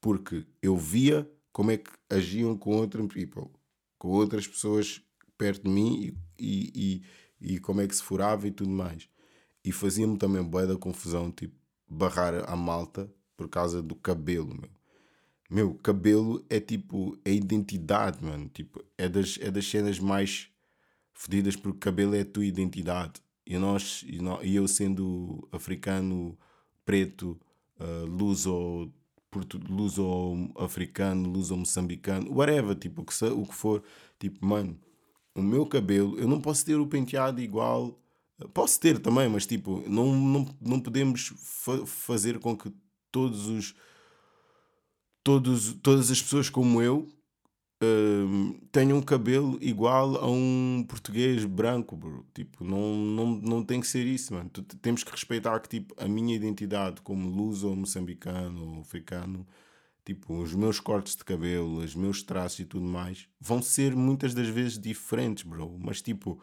[0.00, 3.48] Porque eu via como é que agiam com outras people,
[3.96, 5.00] com outras pessoas
[5.38, 7.02] perto de mim e, e,
[7.40, 9.08] e, como é que se furava e tudo mais.
[9.64, 11.54] E fazia-me também boa da confusão, tipo,
[11.88, 14.70] barrar a malta por causa do cabelo, meu.
[15.50, 18.48] Meu, cabelo é tipo, é identidade, mano.
[18.48, 20.48] Tipo, é das, é das cenas mais
[21.12, 23.14] fodidas porque cabelo é a tua identidade.
[23.44, 26.38] E, nós, e, nós, e eu sendo africano,
[26.84, 27.40] preto,
[27.80, 28.92] uh, luso
[29.68, 33.82] luso-africano, luso-moçambicano, whatever, tipo, o que, o que for.
[34.18, 34.78] Tipo, mano,
[35.34, 37.98] o meu cabelo, eu não posso ter o penteado igual.
[38.54, 42.72] Posso ter também, mas tipo, não, não, não podemos fa fazer com que
[43.10, 43.74] todos os.
[45.22, 47.06] Todos, todas as pessoas como eu
[47.82, 52.26] uh, tenham um cabelo igual a um português branco, bro.
[52.34, 54.50] Tipo, não, não, não tem que ser isso, mano.
[54.80, 59.46] Temos que respeitar que, tipo, a minha identidade como luso, moçambicano ou africano,
[60.04, 64.34] tipo, os meus cortes de cabelo, os meus traços e tudo mais, vão ser muitas
[64.34, 65.78] das vezes diferentes, bro.
[65.78, 66.42] Mas, tipo,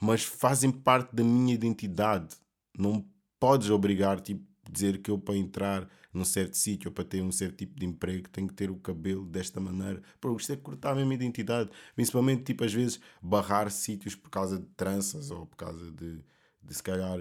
[0.00, 2.36] mas fazem parte da minha identidade.
[2.76, 3.04] Não
[3.38, 7.32] podes obrigar, tipo, dizer que eu para entrar num certo sítio ou para ter um
[7.32, 10.02] certo tipo de emprego tenho que ter o cabelo desta maneira.
[10.20, 11.70] Pô, isto é cortar a mesma identidade.
[11.94, 16.22] Principalmente, tipo, às vezes barrar sítios por causa de tranças ou por causa de,
[16.62, 17.18] de se calhar,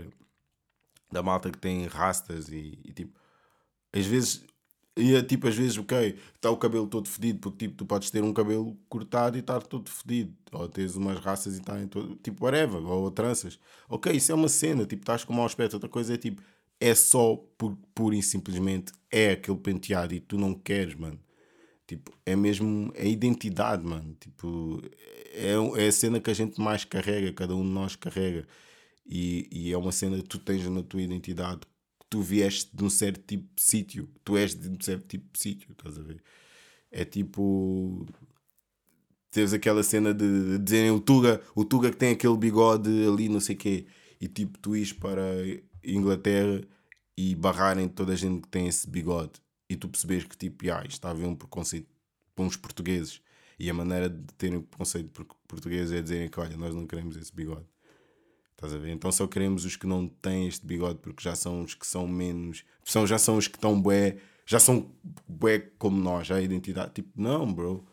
[1.11, 3.19] da malta que tem rastas e, e tipo,
[3.93, 4.43] às vezes
[4.97, 8.11] e é tipo, às vezes, ok, está o cabelo todo fedido, porque tipo, tu podes
[8.11, 11.87] ter um cabelo cortado e estar todo fedido, ou tens umas raças e estar em
[11.87, 13.57] todo, tipo, whatever, ou tranças.
[13.89, 15.75] Ok, isso é uma cena, tipo, estás com mau aspecto.
[15.75, 16.41] Outra coisa é tipo,
[16.79, 21.19] é só por pura e simplesmente é aquele penteado e tu não queres, mano.
[21.87, 24.15] Tipo, é mesmo é identidade, mano.
[24.19, 24.81] Tipo,
[25.33, 28.47] é, é a cena que a gente mais carrega, cada um de nós carrega.
[29.05, 31.61] E, e é uma cena que tu tens na tua identidade.
[32.11, 34.07] Tu vieste de um certo tipo de sítio.
[34.23, 36.21] Tu és de um certo tipo de sítio, estás a ver?
[36.91, 38.05] É tipo.
[39.31, 43.29] Tens aquela cena de, de dizerem o Tuga, o Tuga que tem aquele bigode ali,
[43.29, 43.87] não sei o quê.
[44.19, 45.23] E tipo, tu ires para
[45.83, 46.61] Inglaterra
[47.17, 50.81] e barrarem toda a gente que tem esse bigode e tu percebes que tipo, ah,
[50.81, 51.87] isto está a haver um preconceito
[52.35, 53.21] para uns portugueses
[53.57, 57.15] e a maneira de terem preconceito por portugueses é dizerem que olha, nós não queremos
[57.15, 57.65] esse bigode.
[58.61, 58.91] Estás a ver?
[58.91, 62.07] Então só queremos os que não têm este bigode porque já são os que são
[62.07, 62.63] menos.
[62.83, 64.19] São, já são os que estão bué.
[64.45, 64.93] Já são
[65.27, 66.93] bué como nós, já a identidade.
[66.93, 67.83] Tipo, não, bro.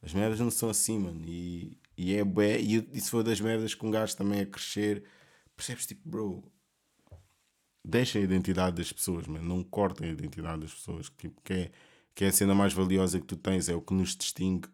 [0.00, 1.22] As merdas não são assim, mano.
[1.26, 2.58] E, e é bué.
[2.58, 5.04] E, e se for das merdas com um gajo também a crescer,
[5.54, 5.84] percebes?
[5.84, 6.42] Tipo, bro,
[7.84, 9.42] deixem a identidade das pessoas, man.
[9.42, 11.70] não cortem a identidade das pessoas, tipo, que, é,
[12.14, 14.68] que é a cena mais valiosa que tu tens, é o que nos distingue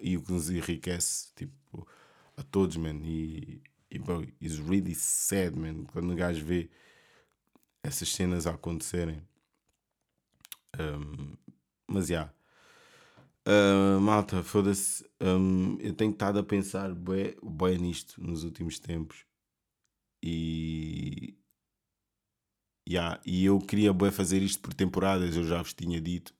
[0.00, 1.86] e o que nos enriquece, tipo,
[2.36, 3.00] a todos, man.
[3.04, 3.62] E,
[3.94, 6.68] e bro, it's really sad, man, quando o gajo vê
[7.82, 9.22] essas cenas a acontecerem.
[10.78, 11.36] Um,
[11.86, 12.14] mas já.
[12.14, 12.34] Yeah.
[13.46, 15.04] Uh, malta, foda-se.
[15.20, 19.24] Um, eu tenho estado a pensar bem, bem nisto nos últimos tempos.
[20.22, 21.36] E
[22.88, 26.34] Yeah, e eu queria bem fazer isto por temporadas, eu já vos tinha dito.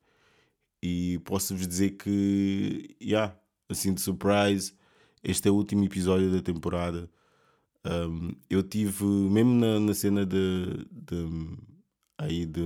[0.82, 3.38] E posso-vos dizer que, yeah,
[3.68, 4.74] assim de surprise,
[5.22, 7.10] este é o último episódio da temporada.
[7.84, 11.58] Um, eu tive, mesmo na, na cena de, de
[12.16, 12.62] aí de,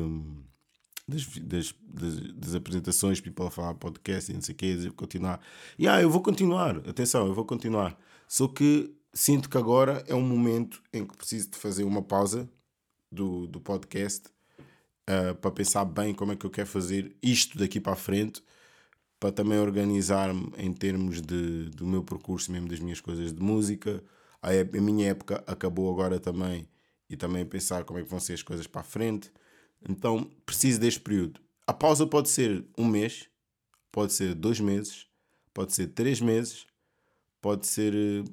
[1.09, 5.41] das, das, das, das, apresentações, people falar podcast e não sei o dizer continuar.
[5.79, 7.99] E ah, eu vou continuar, atenção, eu vou continuar.
[8.29, 12.49] Só que sinto que agora é um momento em que preciso de fazer uma pausa
[13.11, 14.29] do, do podcast
[15.09, 18.43] uh, para pensar bem como é que eu quero fazer isto daqui para a frente,
[19.19, 24.03] para também organizar-me em termos de, do meu percurso, mesmo das minhas coisas de música.
[24.43, 26.69] A, a minha época acabou agora também
[27.09, 29.33] e também pensar como é que vão ser as coisas para a frente.
[29.89, 31.41] Então preciso deste período.
[31.67, 33.29] A pausa pode ser um mês,
[33.93, 35.07] pode ser dois meses,
[35.53, 36.67] pode ser três meses,
[37.41, 37.95] pode ser.
[37.95, 38.25] Eh,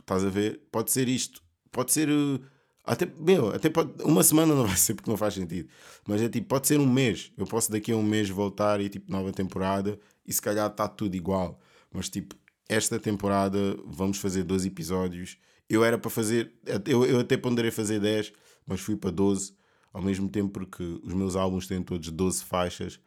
[0.00, 0.60] estás a ver?
[0.70, 1.42] Pode ser isto.
[1.72, 2.08] Pode ser.
[2.08, 2.40] Eh,
[2.84, 5.68] até, meu, até pode, uma semana não vai ser porque não faz sentido.
[6.06, 7.32] Mas é tipo, pode ser um mês.
[7.36, 10.86] Eu posso daqui a um mês voltar e tipo, nova temporada e se calhar está
[10.88, 11.60] tudo igual.
[11.92, 12.34] Mas tipo,
[12.68, 15.38] esta temporada vamos fazer 12 episódios.
[15.68, 16.52] Eu era para fazer,
[16.86, 18.32] eu, eu até ponderei fazer 10,
[18.66, 19.54] mas fui para 12
[19.92, 23.00] ao mesmo tempo porque os meus álbuns têm todos 12 faixas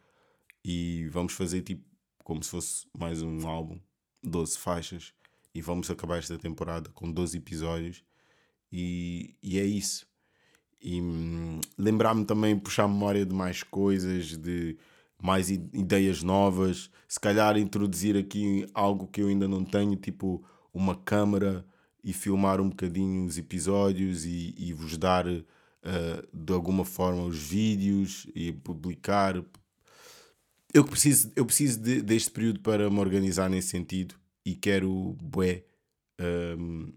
[0.64, 1.86] e vamos fazer tipo
[2.24, 3.78] como se fosse mais um álbum,
[4.22, 5.12] 12 faixas
[5.54, 8.02] e vamos acabar esta temporada com 12 episódios
[8.72, 10.06] e, e é isso.
[10.80, 14.76] E hum, lembrar-me também, puxar memória de mais coisas, de
[15.22, 20.94] mais ideias novas, se calhar introduzir aqui algo que eu ainda não tenho, tipo uma
[20.94, 21.64] câmera
[22.02, 25.44] e filmar um bocadinho os episódios e, e vos dar uh,
[26.32, 29.42] de alguma forma os vídeos e publicar.
[30.72, 35.64] Eu preciso, eu preciso de, deste período para me organizar nesse sentido e quero, bué,
[36.20, 36.92] um, ehm,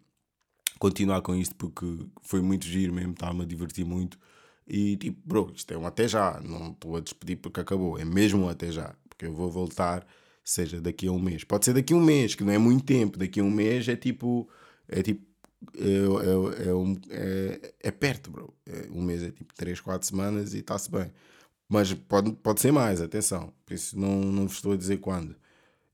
[0.78, 1.86] continuar com isto porque
[2.22, 4.20] foi muito giro mesmo, estava-me a divertir muito.
[4.68, 8.06] E tipo, bro, isto é um até já, não estou a despedir porque acabou, é
[8.06, 10.06] mesmo um até já, porque eu vou voltar,
[10.44, 11.44] seja daqui a um mês.
[11.44, 13.88] Pode ser daqui a um mês, que não é muito tempo, daqui a um mês
[13.88, 14.50] é tipo,
[14.88, 15.26] é tipo
[15.78, 18.54] é, é, é, um, é, é perto, bro.
[18.66, 21.12] É, um mês é tipo 3, 4 semanas e está-se bem.
[21.70, 23.54] Mas pode, pode ser mais, atenção.
[23.66, 25.36] Por isso não, não vos estou a dizer quando.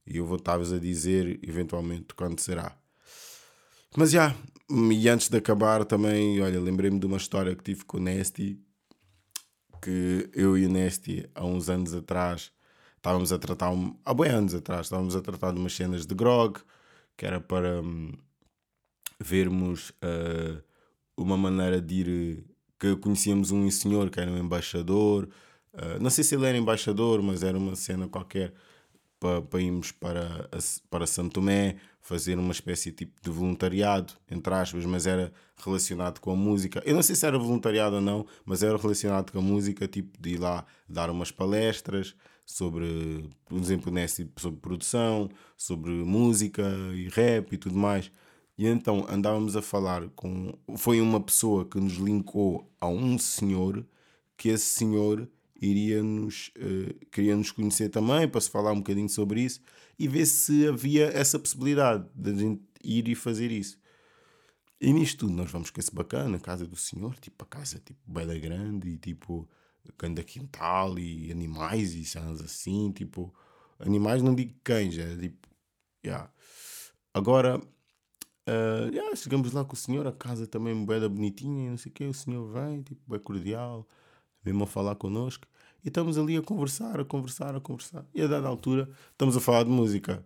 [0.06, 2.77] E eu vou estar-vos a dizer eventualmente quando será.
[3.96, 4.34] Mas já,
[4.70, 8.60] e antes de acabar também, olha, lembrei-me de uma história que tive com o Nesty.
[9.82, 12.50] Que eu e o Nesty, há uns anos atrás,
[12.96, 16.14] estávamos a tratar, um, há bem anos atrás, estávamos a tratar de umas cenas de
[16.14, 16.60] grog,
[17.16, 17.80] que era para.
[17.80, 18.12] Hum,
[19.20, 20.62] vermos uh,
[21.16, 22.44] uma maneira de ir.
[22.78, 25.28] que conhecíamos um senhor que era um embaixador,
[25.74, 28.52] uh, não sei se ele era embaixador, mas era uma cena qualquer
[29.18, 30.48] para, para irmos para,
[30.88, 31.76] para Santo Tomé
[32.08, 35.30] fazer uma espécie tipo de voluntariado, entre aspas, mas era
[35.62, 36.82] relacionado com a música.
[36.86, 40.18] Eu não sei se era voluntariado ou não, mas era relacionado com a música, tipo
[40.18, 42.16] de ir lá dar umas palestras
[42.46, 46.62] sobre, por exemplo, nesse, sobre produção, sobre música
[46.94, 48.10] e rap e tudo mais.
[48.56, 50.54] E então andávamos a falar com.
[50.78, 53.84] Foi uma pessoa que nos linkou a um senhor,
[54.34, 55.28] que esse senhor
[55.60, 59.60] iria nos, uh, queria nos conhecer também para se falar um bocadinho sobre isso
[59.98, 63.78] e ver se havia essa possibilidade de a gente ir e fazer isso.
[64.80, 67.80] E nisto tudo nós vamos com esse bacana, a casa do senhor, tipo a casa
[67.84, 69.48] tipo bela grande e tipo
[69.96, 73.34] canda quintal e animais e cenas assim, tipo
[73.80, 75.48] animais não digo cães, é tipo,
[76.04, 76.30] yeah.
[77.12, 77.60] Agora
[78.48, 81.94] Uh, yeah, chegamos lá com o senhor, a casa também é bonitinha, não sei o
[81.94, 82.06] quê.
[82.06, 83.86] O senhor vem, tipo, é cordial,
[84.44, 85.46] mesmo a falar connosco.
[85.84, 88.04] E estamos ali a conversar, a conversar, a conversar.
[88.14, 90.24] E a dada altura, estamos a falar de música.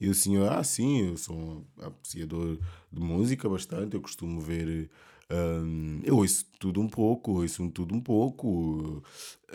[0.00, 2.58] E o senhor, ah, sim, eu sou um apreciador
[2.92, 4.90] de música bastante, eu costumo ver.
[5.30, 9.02] Um, eu ouço tudo um pouco, ouço tudo um pouco,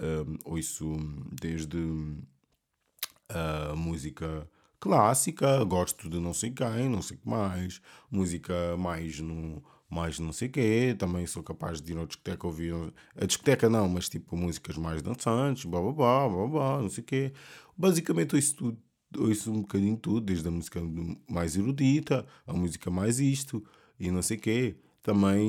[0.02, 0.96] um, ouço
[1.40, 1.78] desde
[3.30, 9.20] a música clássica, gosto de não sei quem, não sei o que mais, música mais
[9.20, 12.74] no mais não sei quê, também sou capaz de ir à discoteca ouvir,
[13.16, 17.04] a discoteca não, mas tipo músicas mais dançantes, blá blá blá, blá, blá não sei
[17.04, 17.34] o quê.
[17.78, 18.78] Basicamente ouço tudo,
[19.18, 20.82] ouço um bocadinho tudo, desde a música
[21.30, 23.64] mais erudita, a música mais isto
[24.00, 24.78] e não sei o quê.
[25.02, 25.40] Também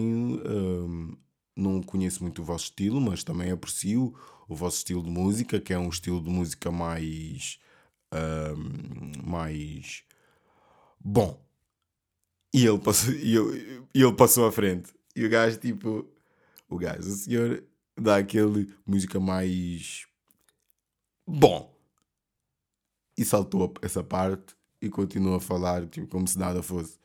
[0.46, 1.16] hum,
[1.56, 4.14] não conheço muito o vosso estilo, mas também aprecio
[4.48, 7.58] o vosso estilo de música, que é um estilo de música mais
[9.24, 10.02] mais
[11.00, 11.47] bom.
[12.52, 13.36] E ele passou, e
[13.94, 14.92] ele, passou à frente.
[15.14, 16.06] E o gajo, tipo,
[16.68, 17.64] o gajo, o senhor
[17.96, 20.06] dá aquele música mais
[21.26, 21.76] bom.
[23.16, 26.98] E saltou essa parte e continuou a falar, tipo, como se nada fosse.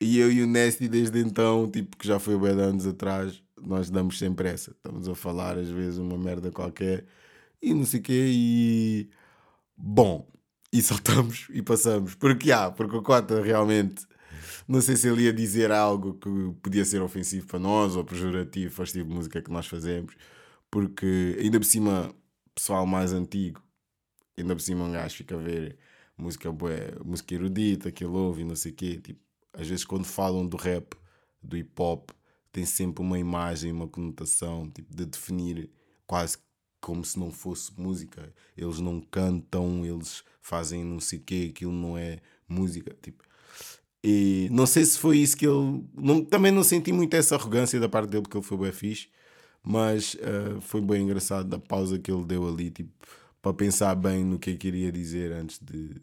[0.00, 3.90] E eu e o Nesty, desde então, tipo, que já foi bem anos atrás, nós
[3.90, 4.70] damos sempre essa.
[4.70, 7.06] Estamos a falar, às vezes, uma merda qualquer
[7.60, 8.30] e não sei o quê.
[8.32, 9.10] E
[9.82, 10.26] Bom,
[10.72, 12.14] e soltamos e passamos.
[12.14, 14.06] Porque há, porque o Cota realmente
[14.70, 16.30] não sei se ele ia dizer algo que
[16.62, 20.14] podia ser ofensivo para nós ou pejorativo para o tipo de música que nós fazemos,
[20.70, 22.14] porque ainda por cima,
[22.54, 23.60] pessoal mais antigo,
[24.38, 25.76] ainda por cima um gajo fica a ver
[26.16, 29.00] música bué, música erudita que ele ouve e não sei o quê.
[29.02, 29.20] Tipo,
[29.52, 30.94] às vezes quando falam do rap,
[31.42, 32.10] do hip hop,
[32.52, 35.68] tem sempre uma imagem, uma conotação tipo, de definir
[36.06, 36.38] quase
[36.80, 38.32] como se não fosse música.
[38.56, 42.96] Eles não cantam, eles fazem não sei o quê, aquilo não é música.
[43.02, 43.24] Tipo,
[44.02, 45.84] e não sei se foi isso que ele.
[45.94, 49.08] Não, também não senti muito essa arrogância da parte dele, porque ele foi bem fixe,
[49.62, 52.90] mas uh, foi bem engraçado da pausa que ele deu ali, tipo,
[53.42, 55.96] para pensar bem no que é que queria dizer antes de,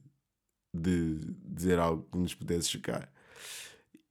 [0.74, 3.12] de dizer algo que nos pudesse chocar.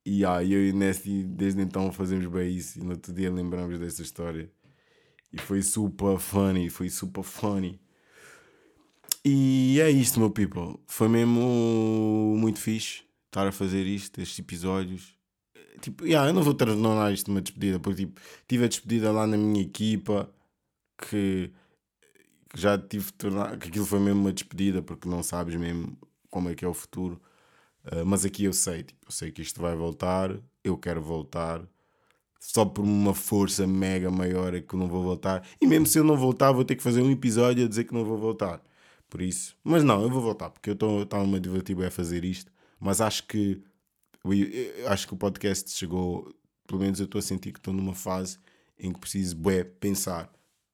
[0.04, 2.78] E ah, eu e Nesty, desde então, fazemos bem isso.
[2.78, 4.50] E no outro dia lembramos dessa história.
[5.32, 7.80] E foi super funny, foi super funny.
[9.24, 10.78] E é isto, meu people.
[10.86, 13.05] Foi mesmo muito fixe
[13.36, 15.14] estar a fazer isto, estes episódios.
[15.82, 19.26] Tipo, yeah, eu não vou tornar isto uma despedida, porque tipo, tive a despedida lá
[19.26, 20.32] na minha equipa
[20.96, 21.52] que,
[22.48, 25.98] que já tive tornar, que aquilo foi mesmo uma despedida, porque não sabes mesmo
[26.30, 27.20] como é que é o futuro.
[27.84, 30.34] Uh, mas aqui eu sei, tipo, eu sei que isto vai voltar,
[30.64, 31.62] eu quero voltar.
[32.40, 35.46] Só por uma força mega maior é que eu não vou voltar.
[35.60, 37.94] E mesmo se eu não voltar, vou ter que fazer um episódio a dizer que
[37.94, 38.62] não vou voltar.
[39.10, 39.56] Por isso.
[39.64, 42.50] Mas não, eu vou voltar, porque eu estava-me a divertir a fazer isto
[42.80, 43.62] mas acho que
[44.86, 46.34] acho que o podcast chegou,
[46.66, 48.38] pelo menos eu estou a sentir que estou numa fase
[48.78, 50.32] em que preciso bué, pensar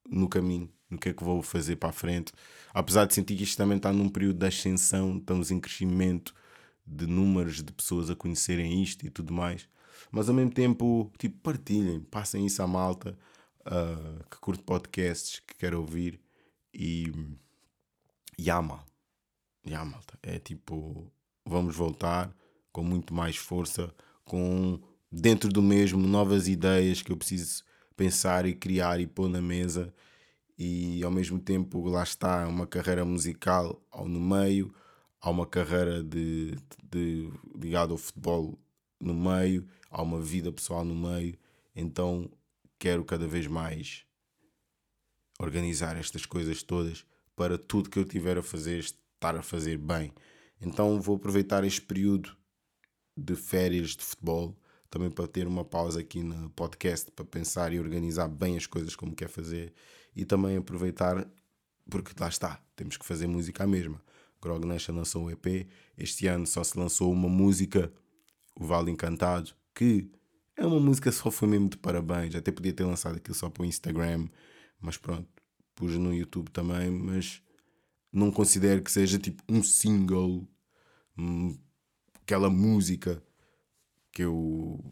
[0.09, 2.33] no caminho, no que é que vou fazer para a frente.
[2.73, 6.35] Apesar de sentir que isto também está num período de ascensão, estamos em crescimento
[6.87, 9.69] de números de pessoas a conhecerem isto e tudo mais.
[10.11, 13.17] Mas ao mesmo tempo, tipo, partilhem, passem isso à malta
[13.61, 16.21] uh, que curte podcasts, que quer ouvir
[16.75, 17.13] e.
[18.39, 18.85] E há.
[19.65, 20.19] E há malta.
[20.23, 21.11] É tipo
[21.45, 22.35] vamos voltar
[22.73, 24.81] com muito mais força, com
[25.11, 27.63] dentro do mesmo novas ideias que eu preciso
[27.97, 29.93] pensar e criar e pôr na mesa
[30.59, 34.73] e ao mesmo tempo lá está uma carreira musical ao no meio,
[35.21, 36.57] há uma carreira de,
[36.91, 38.59] de, de ligada ao futebol
[39.01, 41.37] no meio, há uma vida pessoal no meio,
[41.75, 42.31] então
[42.79, 44.05] quero cada vez mais
[45.39, 50.13] organizar estas coisas todas para tudo que eu tiver a fazer estar a fazer bem.
[50.63, 52.37] Então vou aproveitar este período
[53.17, 54.57] de férias de futebol
[54.89, 58.95] também para ter uma pausa aqui no podcast para pensar e organizar bem as coisas
[58.95, 59.73] como quer fazer
[60.15, 61.27] e também aproveitar
[61.91, 64.01] porque lá está, temos que fazer música à mesma.
[64.41, 67.93] Grog Nation lançou um EP, este ano só se lançou uma música,
[68.55, 70.11] O Vale Encantado, que
[70.57, 73.63] é uma música só foi mesmo de parabéns, até podia ter lançado aquilo só para
[73.63, 74.29] o Instagram,
[74.81, 75.29] mas pronto,
[75.75, 77.43] pus no YouTube também, mas
[78.13, 80.47] não considero que seja tipo um single
[82.23, 83.23] aquela música
[84.11, 84.85] que eu.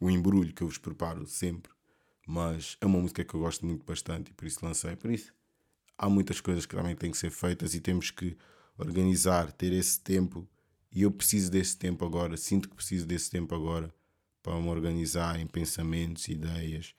[0.00, 1.72] o embrulho que eu vos preparo sempre.
[2.26, 4.94] Mas é uma música que eu gosto muito bastante e por isso lancei.
[4.96, 5.32] Por isso,
[5.96, 8.36] há muitas coisas que também têm que ser feitas e temos que
[8.76, 10.46] organizar, ter esse tempo.
[10.92, 13.92] E eu preciso desse tempo agora, sinto que preciso desse tempo agora
[14.42, 16.94] para me organizar em pensamentos, ideias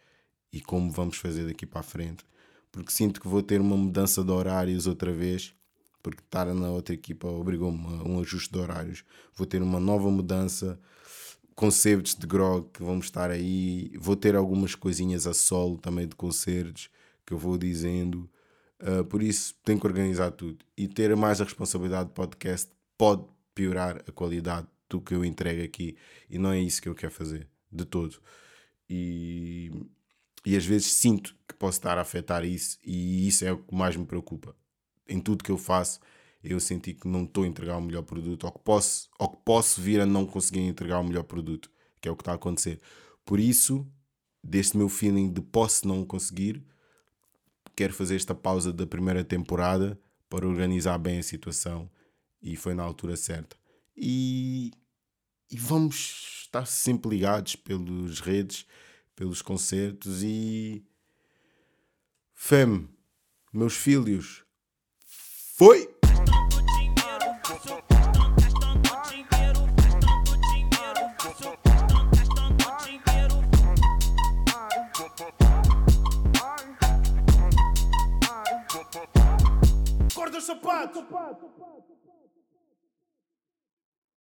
[0.52, 2.26] e como vamos fazer daqui para a frente.
[2.72, 5.56] Porque sinto que vou ter uma mudança de horários outra vez
[6.02, 9.04] porque estar na outra equipa obrigou-me a um ajuste de horários.
[9.36, 10.80] Vou ter uma nova mudança,
[11.56, 13.92] concertos de grog que vamos estar aí.
[13.98, 16.90] Vou ter algumas coisinhas a solo também de concertos
[17.26, 18.30] que eu vou dizendo.
[18.82, 20.64] Uh, por isso, tenho que organizar tudo.
[20.78, 25.64] E ter mais a responsabilidade do podcast pode piorar a qualidade do que eu entrego
[25.64, 25.98] aqui.
[26.30, 28.18] E não é isso que eu quero fazer, de todo.
[28.90, 29.72] E,
[30.46, 33.76] e às vezes sinto que posso estar a afetar isso, e isso é o que
[33.76, 34.56] mais me preocupa
[35.10, 36.00] em tudo que eu faço,
[36.44, 39.38] eu senti que não estou a entregar o melhor produto, ou que, posso, ou que
[39.44, 42.36] posso vir a não conseguir entregar o melhor produto, que é o que está a
[42.36, 42.80] acontecer.
[43.26, 43.86] Por isso,
[44.44, 46.64] deste meu feeling de posso não conseguir,
[47.76, 50.00] quero fazer esta pausa da primeira temporada
[50.30, 51.90] para organizar bem a situação
[52.42, 53.58] e foi na altura certa.
[53.96, 54.72] E,
[55.52, 58.66] e vamos estar sempre ligados pelas redes,
[59.16, 60.86] pelos concertos e.
[62.34, 62.88] Fem,
[63.52, 64.46] meus filhos,
[65.60, 65.90] foi!
[80.16, 81.06] Corta o sapato!